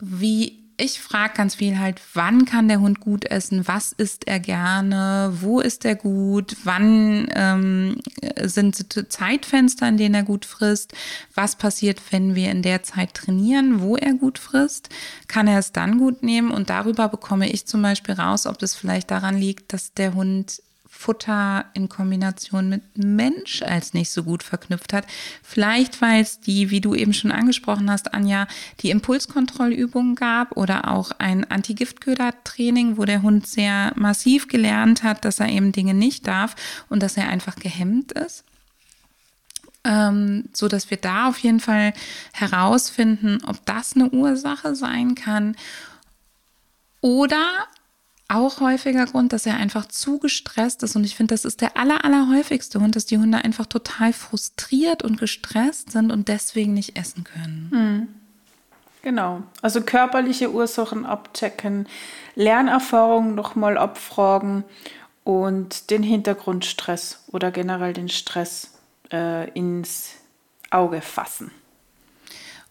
Wie 0.00 0.68
ich 0.80 1.00
frage 1.00 1.34
ganz 1.34 1.56
viel 1.56 1.78
halt, 1.78 2.00
wann 2.14 2.44
kann 2.44 2.68
der 2.68 2.80
Hund 2.80 3.00
gut 3.00 3.24
essen, 3.24 3.66
was 3.66 3.90
isst 3.90 4.28
er 4.28 4.38
gerne, 4.38 5.32
wo 5.40 5.58
ist 5.58 5.84
er 5.84 5.96
gut, 5.96 6.56
wann 6.62 7.28
ähm, 7.34 7.96
sind 8.44 8.76
Zeitfenster, 9.12 9.88
in 9.88 9.96
denen 9.96 10.14
er 10.14 10.22
gut 10.22 10.44
frisst, 10.44 10.92
was 11.34 11.56
passiert, 11.56 12.00
wenn 12.10 12.36
wir 12.36 12.52
in 12.52 12.62
der 12.62 12.84
Zeit 12.84 13.14
trainieren, 13.14 13.80
wo 13.80 13.96
er 13.96 14.14
gut 14.14 14.38
frisst, 14.38 14.88
kann 15.26 15.48
er 15.48 15.58
es 15.58 15.72
dann 15.72 15.98
gut 15.98 16.22
nehmen? 16.22 16.52
Und 16.52 16.70
darüber 16.70 17.08
bekomme 17.08 17.50
ich 17.50 17.66
zum 17.66 17.82
Beispiel 17.82 18.14
raus, 18.14 18.46
ob 18.46 18.58
das 18.60 18.76
vielleicht 18.76 19.10
daran 19.10 19.36
liegt, 19.36 19.72
dass 19.72 19.94
der 19.94 20.14
Hund 20.14 20.62
Futter 20.90 21.66
in 21.74 21.88
Kombination 21.88 22.68
mit 22.68 22.82
Mensch 22.96 23.62
als 23.62 23.94
nicht 23.94 24.10
so 24.10 24.24
gut 24.24 24.42
verknüpft 24.42 24.92
hat. 24.92 25.06
Vielleicht, 25.42 26.00
weil 26.00 26.22
es 26.22 26.40
die, 26.40 26.70
wie 26.70 26.80
du 26.80 26.94
eben 26.94 27.12
schon 27.12 27.30
angesprochen 27.30 27.90
hast, 27.90 28.14
Anja, 28.14 28.48
die 28.80 28.90
Impulskontrollübungen 28.90 30.16
gab 30.16 30.56
oder 30.56 30.90
auch 30.90 31.12
ein 31.18 31.48
Antigiftköder-Training, 31.48 32.96
wo 32.96 33.04
der 33.04 33.22
Hund 33.22 33.46
sehr 33.46 33.92
massiv 33.96 34.48
gelernt 34.48 35.02
hat, 35.02 35.24
dass 35.24 35.40
er 35.40 35.48
eben 35.48 35.72
Dinge 35.72 35.94
nicht 35.94 36.26
darf 36.26 36.56
und 36.88 37.02
dass 37.02 37.16
er 37.16 37.28
einfach 37.28 37.56
gehemmt 37.56 38.12
ist. 38.12 38.44
Ähm, 39.84 40.48
so 40.52 40.68
dass 40.68 40.90
wir 40.90 40.96
da 40.96 41.28
auf 41.28 41.38
jeden 41.38 41.60
Fall 41.60 41.92
herausfinden, 42.32 43.38
ob 43.46 43.64
das 43.66 43.94
eine 43.94 44.10
Ursache 44.10 44.74
sein 44.74 45.14
kann. 45.14 45.54
Oder 47.00 47.68
auch 48.28 48.60
häufiger 48.60 49.06
Grund, 49.06 49.32
dass 49.32 49.46
er 49.46 49.56
einfach 49.56 49.86
zu 49.86 50.18
gestresst 50.18 50.82
ist. 50.82 50.94
Und 50.94 51.04
ich 51.04 51.16
finde, 51.16 51.34
das 51.34 51.46
ist 51.46 51.62
der 51.62 51.76
aller, 51.76 52.04
allerhäufigste 52.04 52.80
Hund, 52.80 52.94
dass 52.94 53.06
die 53.06 53.18
Hunde 53.18 53.38
einfach 53.38 53.66
total 53.66 54.12
frustriert 54.12 55.02
und 55.02 55.18
gestresst 55.18 55.92
sind 55.92 56.12
und 56.12 56.28
deswegen 56.28 56.74
nicht 56.74 56.98
essen 56.98 57.24
können. 57.24 57.68
Hm. 57.70 58.08
Genau. 59.02 59.42
Also 59.62 59.80
körperliche 59.80 60.52
Ursachen 60.52 61.06
abchecken, 61.06 61.86
Lernerfahrungen 62.34 63.34
nochmal 63.34 63.78
abfragen 63.78 64.64
und 65.24 65.90
den 65.90 66.02
Hintergrundstress 66.02 67.24
oder 67.28 67.50
generell 67.50 67.92
den 67.92 68.08
Stress 68.08 68.72
äh, 69.12 69.48
ins 69.52 70.16
Auge 70.70 71.00
fassen. 71.00 71.50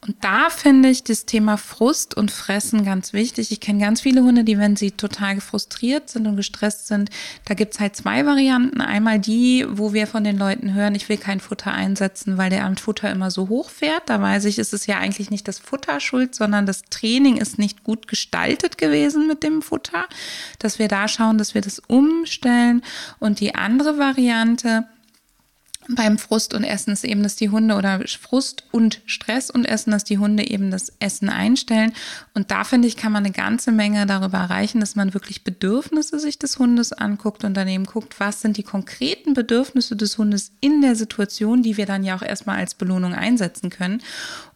Und 0.06 0.24
da 0.24 0.50
finde 0.52 0.90
ich 0.90 1.04
das 1.04 1.26
Thema 1.26 1.58
Frust 1.58 2.16
und 2.16 2.30
Fressen 2.30 2.86
ganz 2.86 3.14
wichtig. 3.14 3.52
Ich 3.52 3.60
kenne 3.60 3.84
ganz 3.84 4.02
viele 4.02 4.22
Hunde, 4.24 4.44
die, 4.44 4.60
wenn 4.60 4.76
sie 4.76 4.92
total 4.92 5.42
frustriert 5.42 6.10
sind 6.10 6.28
und 6.28 6.36
gestresst 6.36 6.88
sind, 6.88 7.10
da 7.46 7.56
gibt 7.56 7.74
es 7.74 7.80
halt 7.80 7.96
zwei 7.96 8.26
Varianten. 8.26 8.80
Einmal 8.80 9.20
die, 9.20 9.66
wo 9.68 9.94
wir 9.94 10.06
von 10.06 10.24
den 10.24 10.38
Leuten 10.38 10.76
hören, 10.76 10.94
ich 10.94 11.10
will 11.10 11.18
kein 11.18 11.40
Futter 11.40 11.74
einsetzen, 11.74 12.38
weil 12.38 12.52
der 12.52 12.66
am 12.66 12.78
Futter 12.78 13.10
immer 13.10 13.32
so 13.32 13.50
hoch 13.50 13.72
fährt. 13.72 14.04
Da 14.06 14.22
weiß 14.22 14.46
ich, 14.46 14.60
ist 14.60 14.72
es 14.72 14.86
ja 14.86 15.00
eigentlich 15.00 15.32
nicht 15.32 15.48
das 15.48 15.58
Futter 15.58 16.00
schuld, 16.00 16.36
sondern 16.36 16.68
das 16.68 16.84
Training 16.84 17.38
ist 17.38 17.58
nicht 17.58 17.84
gut 17.84 18.08
gestaltet 18.08 18.78
gewesen 18.78 19.28
mit 19.28 19.42
dem 19.42 19.64
Futter. 19.64 20.06
Dass 20.60 20.78
wir 20.78 20.88
da 20.88 21.08
schauen, 21.08 21.40
dass 21.40 21.56
wir 21.56 21.62
das 21.62 21.80
umstellen. 21.80 22.84
Und 23.20 23.40
die 23.40 23.56
andere 23.56 23.98
Variante, 23.98 24.86
beim 25.90 26.18
Frust 26.18 26.54
und 26.54 26.64
Essen 26.64 26.92
ist 26.92 27.04
eben, 27.04 27.24
dass 27.24 27.36
die 27.36 27.50
Hunde 27.50 27.76
oder 27.76 28.02
Frust 28.08 28.66
und 28.72 29.02
Stress 29.06 29.50
und 29.50 29.66
Essen, 29.66 29.92
dass 29.92 30.04
die 30.04 30.18
Hunde 30.18 30.48
eben 30.50 30.72
das 30.72 30.92
Essen 31.00 31.30
einstellen. 31.30 31.94
Und 32.34 32.52
da 32.52 32.64
finde 32.64 32.88
ich, 32.88 32.98
kann 32.98 33.12
man 33.12 33.26
eine 33.26 33.34
ganze 33.34 33.72
Menge 33.72 34.06
darüber 34.06 34.38
erreichen, 34.38 34.80
dass 34.80 34.96
man 34.96 35.14
wirklich 35.14 35.44
Bedürfnisse 35.44 36.20
sich 36.20 36.40
des 36.40 36.60
Hundes 36.60 36.94
anguckt 36.94 37.44
und 37.44 37.56
daneben 37.56 37.86
guckt, 37.86 38.20
was 38.20 38.42
sind 38.42 38.58
die 38.58 38.64
konkreten 38.64 39.34
Bedürfnisse 39.34 39.96
des 39.96 40.18
Hundes 40.18 40.52
in 40.60 40.82
der 40.82 40.96
Situation, 40.96 41.64
die 41.64 41.78
wir 41.78 41.86
dann 41.86 42.04
ja 42.04 42.16
auch 42.16 42.24
erstmal 42.24 42.58
als 42.58 42.76
Belohnung 42.76 43.14
einsetzen 43.14 43.70
können 43.70 44.02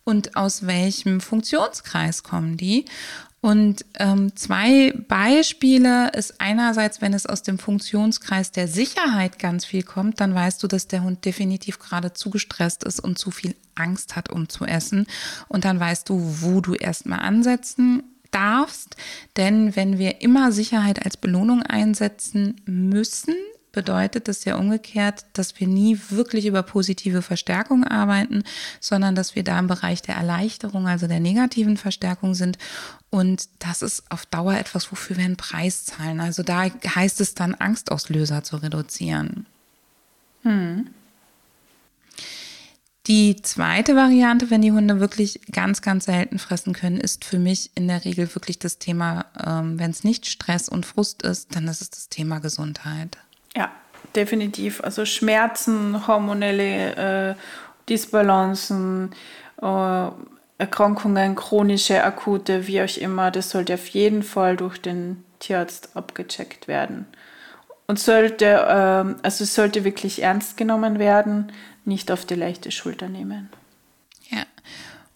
und 0.03 0.35
aus 0.35 0.65
welchem 0.65 1.21
Funktionskreis 1.21 2.23
kommen 2.23 2.57
die. 2.57 2.85
Und 3.41 3.85
ähm, 3.97 4.35
zwei 4.35 4.93
Beispiele 5.07 6.11
ist 6.11 6.39
einerseits, 6.39 7.01
wenn 7.01 7.15
es 7.15 7.25
aus 7.25 7.41
dem 7.41 7.57
Funktionskreis 7.57 8.51
der 8.51 8.67
Sicherheit 8.67 9.39
ganz 9.39 9.65
viel 9.65 9.81
kommt, 9.81 10.19
dann 10.19 10.35
weißt 10.35 10.61
du, 10.61 10.67
dass 10.67 10.87
der 10.87 11.03
Hund 11.03 11.25
definitiv 11.25 11.79
gerade 11.79 12.13
zu 12.13 12.29
gestresst 12.29 12.83
ist 12.83 12.99
und 12.99 13.17
zu 13.17 13.31
viel 13.31 13.55
Angst 13.73 14.15
hat, 14.15 14.29
um 14.31 14.47
zu 14.47 14.65
essen. 14.65 15.07
Und 15.47 15.65
dann 15.65 15.79
weißt 15.79 16.07
du, 16.07 16.21
wo 16.41 16.61
du 16.61 16.75
erstmal 16.75 17.19
ansetzen 17.19 18.03
darfst. 18.29 18.95
Denn 19.37 19.75
wenn 19.75 19.97
wir 19.97 20.21
immer 20.21 20.51
Sicherheit 20.51 21.03
als 21.03 21.17
Belohnung 21.17 21.63
einsetzen 21.63 22.61
müssen, 22.65 23.33
bedeutet 23.71 24.27
das 24.27 24.45
ja 24.45 24.55
umgekehrt, 24.55 25.25
dass 25.33 25.59
wir 25.59 25.67
nie 25.67 25.99
wirklich 26.09 26.45
über 26.45 26.63
positive 26.63 27.21
Verstärkung 27.21 27.83
arbeiten, 27.83 28.43
sondern 28.79 29.15
dass 29.15 29.35
wir 29.35 29.43
da 29.43 29.57
im 29.59 29.67
Bereich 29.67 30.01
der 30.01 30.15
Erleichterung, 30.15 30.87
also 30.87 31.07
der 31.07 31.19
negativen 31.19 31.77
Verstärkung 31.77 32.33
sind. 32.33 32.57
Und 33.09 33.49
das 33.59 33.81
ist 33.81 34.03
auf 34.09 34.25
Dauer 34.25 34.53
etwas, 34.55 34.91
wofür 34.91 35.17
wir 35.17 35.25
einen 35.25 35.37
Preis 35.37 35.85
zahlen. 35.85 36.19
Also 36.19 36.43
da 36.43 36.63
heißt 36.63 37.21
es 37.21 37.33
dann, 37.33 37.55
Angstauslöser 37.55 38.43
zu 38.43 38.57
reduzieren. 38.57 39.45
Hm. 40.43 40.87
Die 43.07 43.41
zweite 43.41 43.95
Variante, 43.95 44.51
wenn 44.51 44.61
die 44.61 44.71
Hunde 44.71 44.99
wirklich 44.99 45.41
ganz, 45.51 45.81
ganz 45.81 46.05
selten 46.05 46.37
fressen 46.37 46.73
können, 46.73 46.97
ist 46.97 47.25
für 47.25 47.39
mich 47.39 47.71
in 47.73 47.87
der 47.87 48.05
Regel 48.05 48.33
wirklich 48.35 48.59
das 48.59 48.77
Thema, 48.77 49.25
ähm, 49.43 49.79
wenn 49.79 49.89
es 49.89 50.03
nicht 50.03 50.27
Stress 50.27 50.69
und 50.69 50.85
Frust 50.85 51.23
ist, 51.23 51.55
dann 51.55 51.67
ist 51.67 51.81
es 51.81 51.89
das 51.89 52.09
Thema 52.09 52.39
Gesundheit. 52.39 53.17
Ja, 53.55 53.71
definitiv. 54.15 54.81
Also 54.83 55.05
Schmerzen, 55.05 56.07
hormonelle 56.07 57.31
äh, 57.31 57.35
Disbalancen, 57.89 59.11
äh, 59.61 60.07
Erkrankungen, 60.57 61.35
chronische, 61.35 62.03
akute, 62.03 62.67
wie 62.67 62.81
auch 62.81 62.97
immer, 62.97 63.31
das 63.31 63.49
sollte 63.49 63.73
auf 63.73 63.87
jeden 63.87 64.21
Fall 64.21 64.57
durch 64.57 64.79
den 64.79 65.23
Tierarzt 65.39 65.95
abgecheckt 65.95 66.67
werden. 66.67 67.07
Und 67.87 67.99
sollte, 67.99 68.45
äh, 68.45 69.23
also 69.23 69.43
sollte 69.43 69.83
wirklich 69.83 70.21
ernst 70.21 70.57
genommen 70.57 70.99
werden, 70.99 71.51
nicht 71.83 72.11
auf 72.11 72.25
die 72.25 72.35
leichte 72.35 72.71
Schulter 72.71 73.09
nehmen. 73.09 73.49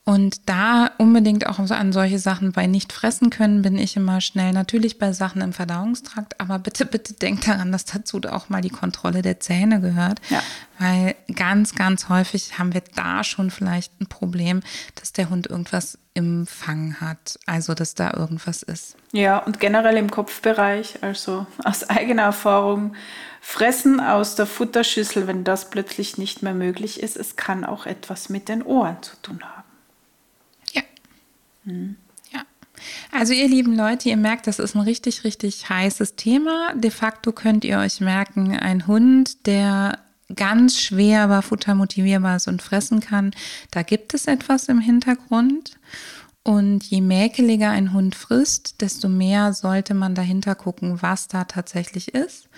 Und 0.08 0.48
da 0.48 0.92
unbedingt 1.00 1.48
auch 1.48 1.58
an 1.58 1.92
solche 1.92 2.20
Sachen 2.20 2.52
bei 2.52 2.68
nicht 2.68 2.94
fressen 2.94 3.32
können, 3.32 3.64
bin 3.64 3.80
ich 3.80 3.98
immer 3.98 4.22
schnell. 4.22 4.54
Natürlich 4.54 5.00
bei 5.00 5.12
Sachen 5.14 5.42
im 5.42 5.52
Verdauungstrakt, 5.52 6.40
aber 6.40 6.60
bitte, 6.60 6.86
bitte 6.86 7.14
denkt 7.14 7.48
daran, 7.48 7.72
dass 7.72 7.86
dazu 7.86 8.22
auch 8.30 8.48
mal 8.48 8.62
die 8.62 8.70
Kontrolle 8.70 9.24
der 9.24 9.40
Zähne 9.40 9.82
gehört. 9.82 10.22
Ja. 10.30 10.44
Weil 10.78 11.16
ganz, 11.34 11.74
ganz 11.74 12.08
häufig 12.08 12.60
haben 12.60 12.76
wir 12.76 12.84
da 12.94 13.24
schon 13.24 13.50
vielleicht 13.50 14.00
ein 14.00 14.06
Problem, 14.06 14.62
dass 14.94 15.12
der 15.12 15.32
Hund 15.32 15.48
irgendwas 15.48 15.98
im 16.14 16.46
Fang 16.46 17.02
hat. 17.02 17.40
Also, 17.48 17.74
dass 17.74 17.96
da 17.96 18.14
irgendwas 18.14 18.62
ist. 18.62 18.98
Ja, 19.12 19.40
und 19.40 19.60
generell 19.60 19.98
im 19.98 20.12
Kopfbereich, 20.12 21.00
also 21.02 21.48
aus 21.64 21.90
eigener 21.90 22.24
Erfahrung, 22.24 22.94
Fressen 23.42 24.00
aus 24.00 24.36
der 24.36 24.46
Futterschüssel, 24.46 25.26
wenn 25.26 25.44
das 25.44 25.72
plötzlich 25.72 26.20
nicht 26.20 26.44
mehr 26.44 26.54
möglich 26.54 27.02
ist, 27.02 27.18
es 27.18 27.36
kann 27.36 27.66
auch 27.66 27.88
etwas 27.88 28.30
mit 28.30 28.50
den 28.50 28.62
Ohren 28.62 28.98
zu 29.02 29.16
tun 29.24 29.42
haben. 29.44 29.65
Ja. 32.32 32.44
Also 33.12 33.34
ihr 33.34 33.48
lieben 33.48 33.76
Leute, 33.76 34.10
ihr 34.10 34.18
merkt, 34.18 34.48
das 34.48 34.60
ist 34.60 34.76
ein 34.76 34.82
richtig, 34.82 35.24
richtig 35.24 35.70
heißes 35.70 36.16
Thema. 36.16 36.74
De 36.76 36.92
facto 36.92 37.32
könnt 37.32 37.66
ihr 37.66 37.80
euch 37.80 38.02
merken, 38.02 38.58
ein 38.58 38.88
Hund, 38.88 39.46
der 39.48 40.00
ganz 40.36 40.80
schwer 40.80 41.24
aber 41.24 41.42
futtermotivierbar 41.42 42.38
ist 42.38 42.48
und 42.48 42.62
fressen 42.62 43.00
kann, 43.00 43.32
da 43.72 43.84
gibt 43.84 44.14
es 44.14 44.26
etwas 44.26 44.70
im 44.70 44.80
Hintergrund. 44.80 45.78
Und 46.44 46.84
je 46.84 47.02
mäkeliger 47.02 47.72
ein 47.72 47.92
Hund 47.92 48.14
frisst, 48.14 48.82
desto 48.82 49.10
mehr 49.10 49.54
sollte 49.54 49.96
man 49.96 50.14
dahinter 50.14 50.54
gucken, 50.54 51.02
was 51.02 51.28
da 51.28 51.46
tatsächlich 51.46 52.14
ist. 52.14 52.50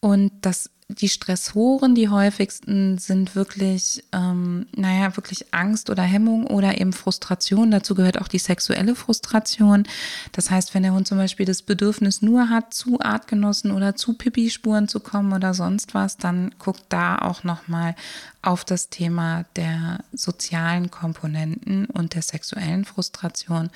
Und 0.00 0.30
das 0.42 0.68
die 0.88 1.08
Stressoren, 1.08 1.94
die 1.94 2.10
häufigsten, 2.10 2.98
sind 2.98 3.34
wirklich, 3.34 4.04
ähm, 4.12 4.66
naja, 4.76 5.16
wirklich 5.16 5.46
Angst 5.54 5.88
oder 5.88 6.02
Hemmung 6.02 6.46
oder 6.46 6.78
eben 6.78 6.92
Frustration. 6.92 7.70
Dazu 7.70 7.94
gehört 7.94 8.20
auch 8.20 8.28
die 8.28 8.38
sexuelle 8.38 8.94
Frustration. 8.94 9.84
Das 10.32 10.50
heißt, 10.50 10.74
wenn 10.74 10.82
der 10.82 10.92
Hund 10.92 11.08
zum 11.08 11.16
Beispiel 11.16 11.46
das 11.46 11.62
Bedürfnis 11.62 12.20
nur 12.20 12.50
hat, 12.50 12.74
zu 12.74 13.00
Artgenossen 13.00 13.70
oder 13.70 13.96
zu 13.96 14.12
Pipi-Spuren 14.12 14.86
zu 14.86 15.00
kommen 15.00 15.32
oder 15.32 15.54
sonst 15.54 15.94
was, 15.94 16.18
dann 16.18 16.54
guckt 16.58 16.84
da 16.90 17.16
auch 17.16 17.44
nochmal 17.44 17.96
auf 18.42 18.66
das 18.66 18.90
Thema 18.90 19.46
der 19.56 20.00
sozialen 20.12 20.90
Komponenten 20.90 21.86
und 21.86 22.14
der 22.14 22.20
sexuellen 22.20 22.84
Frustration 22.84 23.70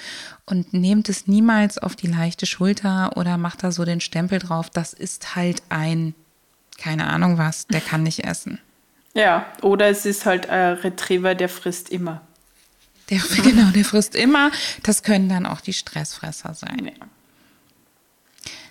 und 0.45 0.75
nehmt 0.75 1.09
es 1.09 1.27
niemals 1.27 1.79
auf 1.79 1.97
die 1.97 2.07
leichte 2.07 2.45
Schulter 2.45 3.17
oder 3.17 3.39
macht 3.39 3.63
da 3.63 3.73
so 3.73 3.87
den 3.87 4.03
Stempel 4.03 4.41
drauf. 4.41 4.69
Das 4.69 4.93
ist 4.93 5.35
halt 5.35 5.63
ein 5.71 6.15
keine 6.79 7.09
Ahnung 7.09 7.37
was, 7.37 7.67
der 7.67 7.81
kann 7.81 8.03
nicht 8.03 8.25
essen. 8.25 8.59
Ja, 9.15 9.47
oder 9.63 9.89
es 9.89 10.07
ist 10.07 10.25
halt 10.25 10.49
ein 10.49 10.75
Retriever, 10.75 11.35
der 11.35 11.49
frisst 11.49 11.91
immer. 11.91 12.23
Der, 13.11 13.21
genau, 13.43 13.71
der 13.71 13.85
frisst 13.85 14.15
immer. 14.15 14.51
Das 14.83 15.03
können 15.03 15.29
dann 15.29 15.45
auch 15.45 15.61
die 15.61 15.73
Stressfresser 15.73 16.55
sein. 16.55 16.87
Ja. 16.87 17.07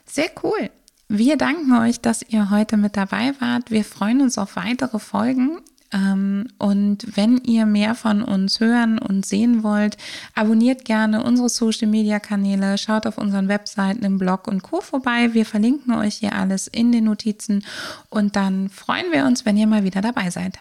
Sehr 0.06 0.32
cool. 0.44 0.70
Wir 1.10 1.38
danken 1.38 1.78
euch, 1.78 2.02
dass 2.02 2.22
ihr 2.22 2.50
heute 2.50 2.78
mit 2.78 2.98
dabei 2.98 3.34
wart. 3.40 3.72
Wir 3.72 3.84
freuen 3.86 4.22
uns 4.22 4.38
auf 4.38 4.56
weitere 4.56 5.00
Folgen. 5.00 5.60
Ähm, 5.94 6.48
und 6.58 7.16
wenn 7.16 7.38
ihr 7.38 7.66
mehr 7.66 7.96
von 7.96 8.22
uns 8.22 8.60
hören 8.60 9.00
und 9.00 9.26
sehen 9.26 9.64
wollt, 9.64 9.98
abonniert 10.36 10.86
gerne 10.86 11.24
unsere 11.24 11.50
Social 11.50 11.88
Media 11.88 12.20
Kanäle, 12.20 12.78
schaut 12.78 13.08
auf 13.08 13.18
unseren 13.18 13.48
Webseiten 13.48 14.04
im 14.04 14.18
Blog 14.18 14.48
und 14.48 14.64
Co. 14.64 14.82
vorbei. 14.82 15.34
Wir 15.34 15.46
verlinken 15.46 15.94
euch 15.94 16.16
hier 16.16 16.34
alles 16.34 16.68
in 16.68 16.92
den 16.92 17.06
Notizen 17.06 17.64
und 18.10 18.36
dann 18.36 18.70
freuen 18.70 19.12
wir 19.12 19.26
uns, 19.26 19.46
wenn 19.46 19.58
ihr 19.58 19.68
mal 19.68 19.84
wieder 19.84 20.02
dabei 20.02 20.30
seid. 20.30 20.60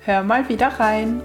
Hör 0.00 0.22
mal 0.22 0.48
wieder 0.48 0.68
rein. 0.68 1.22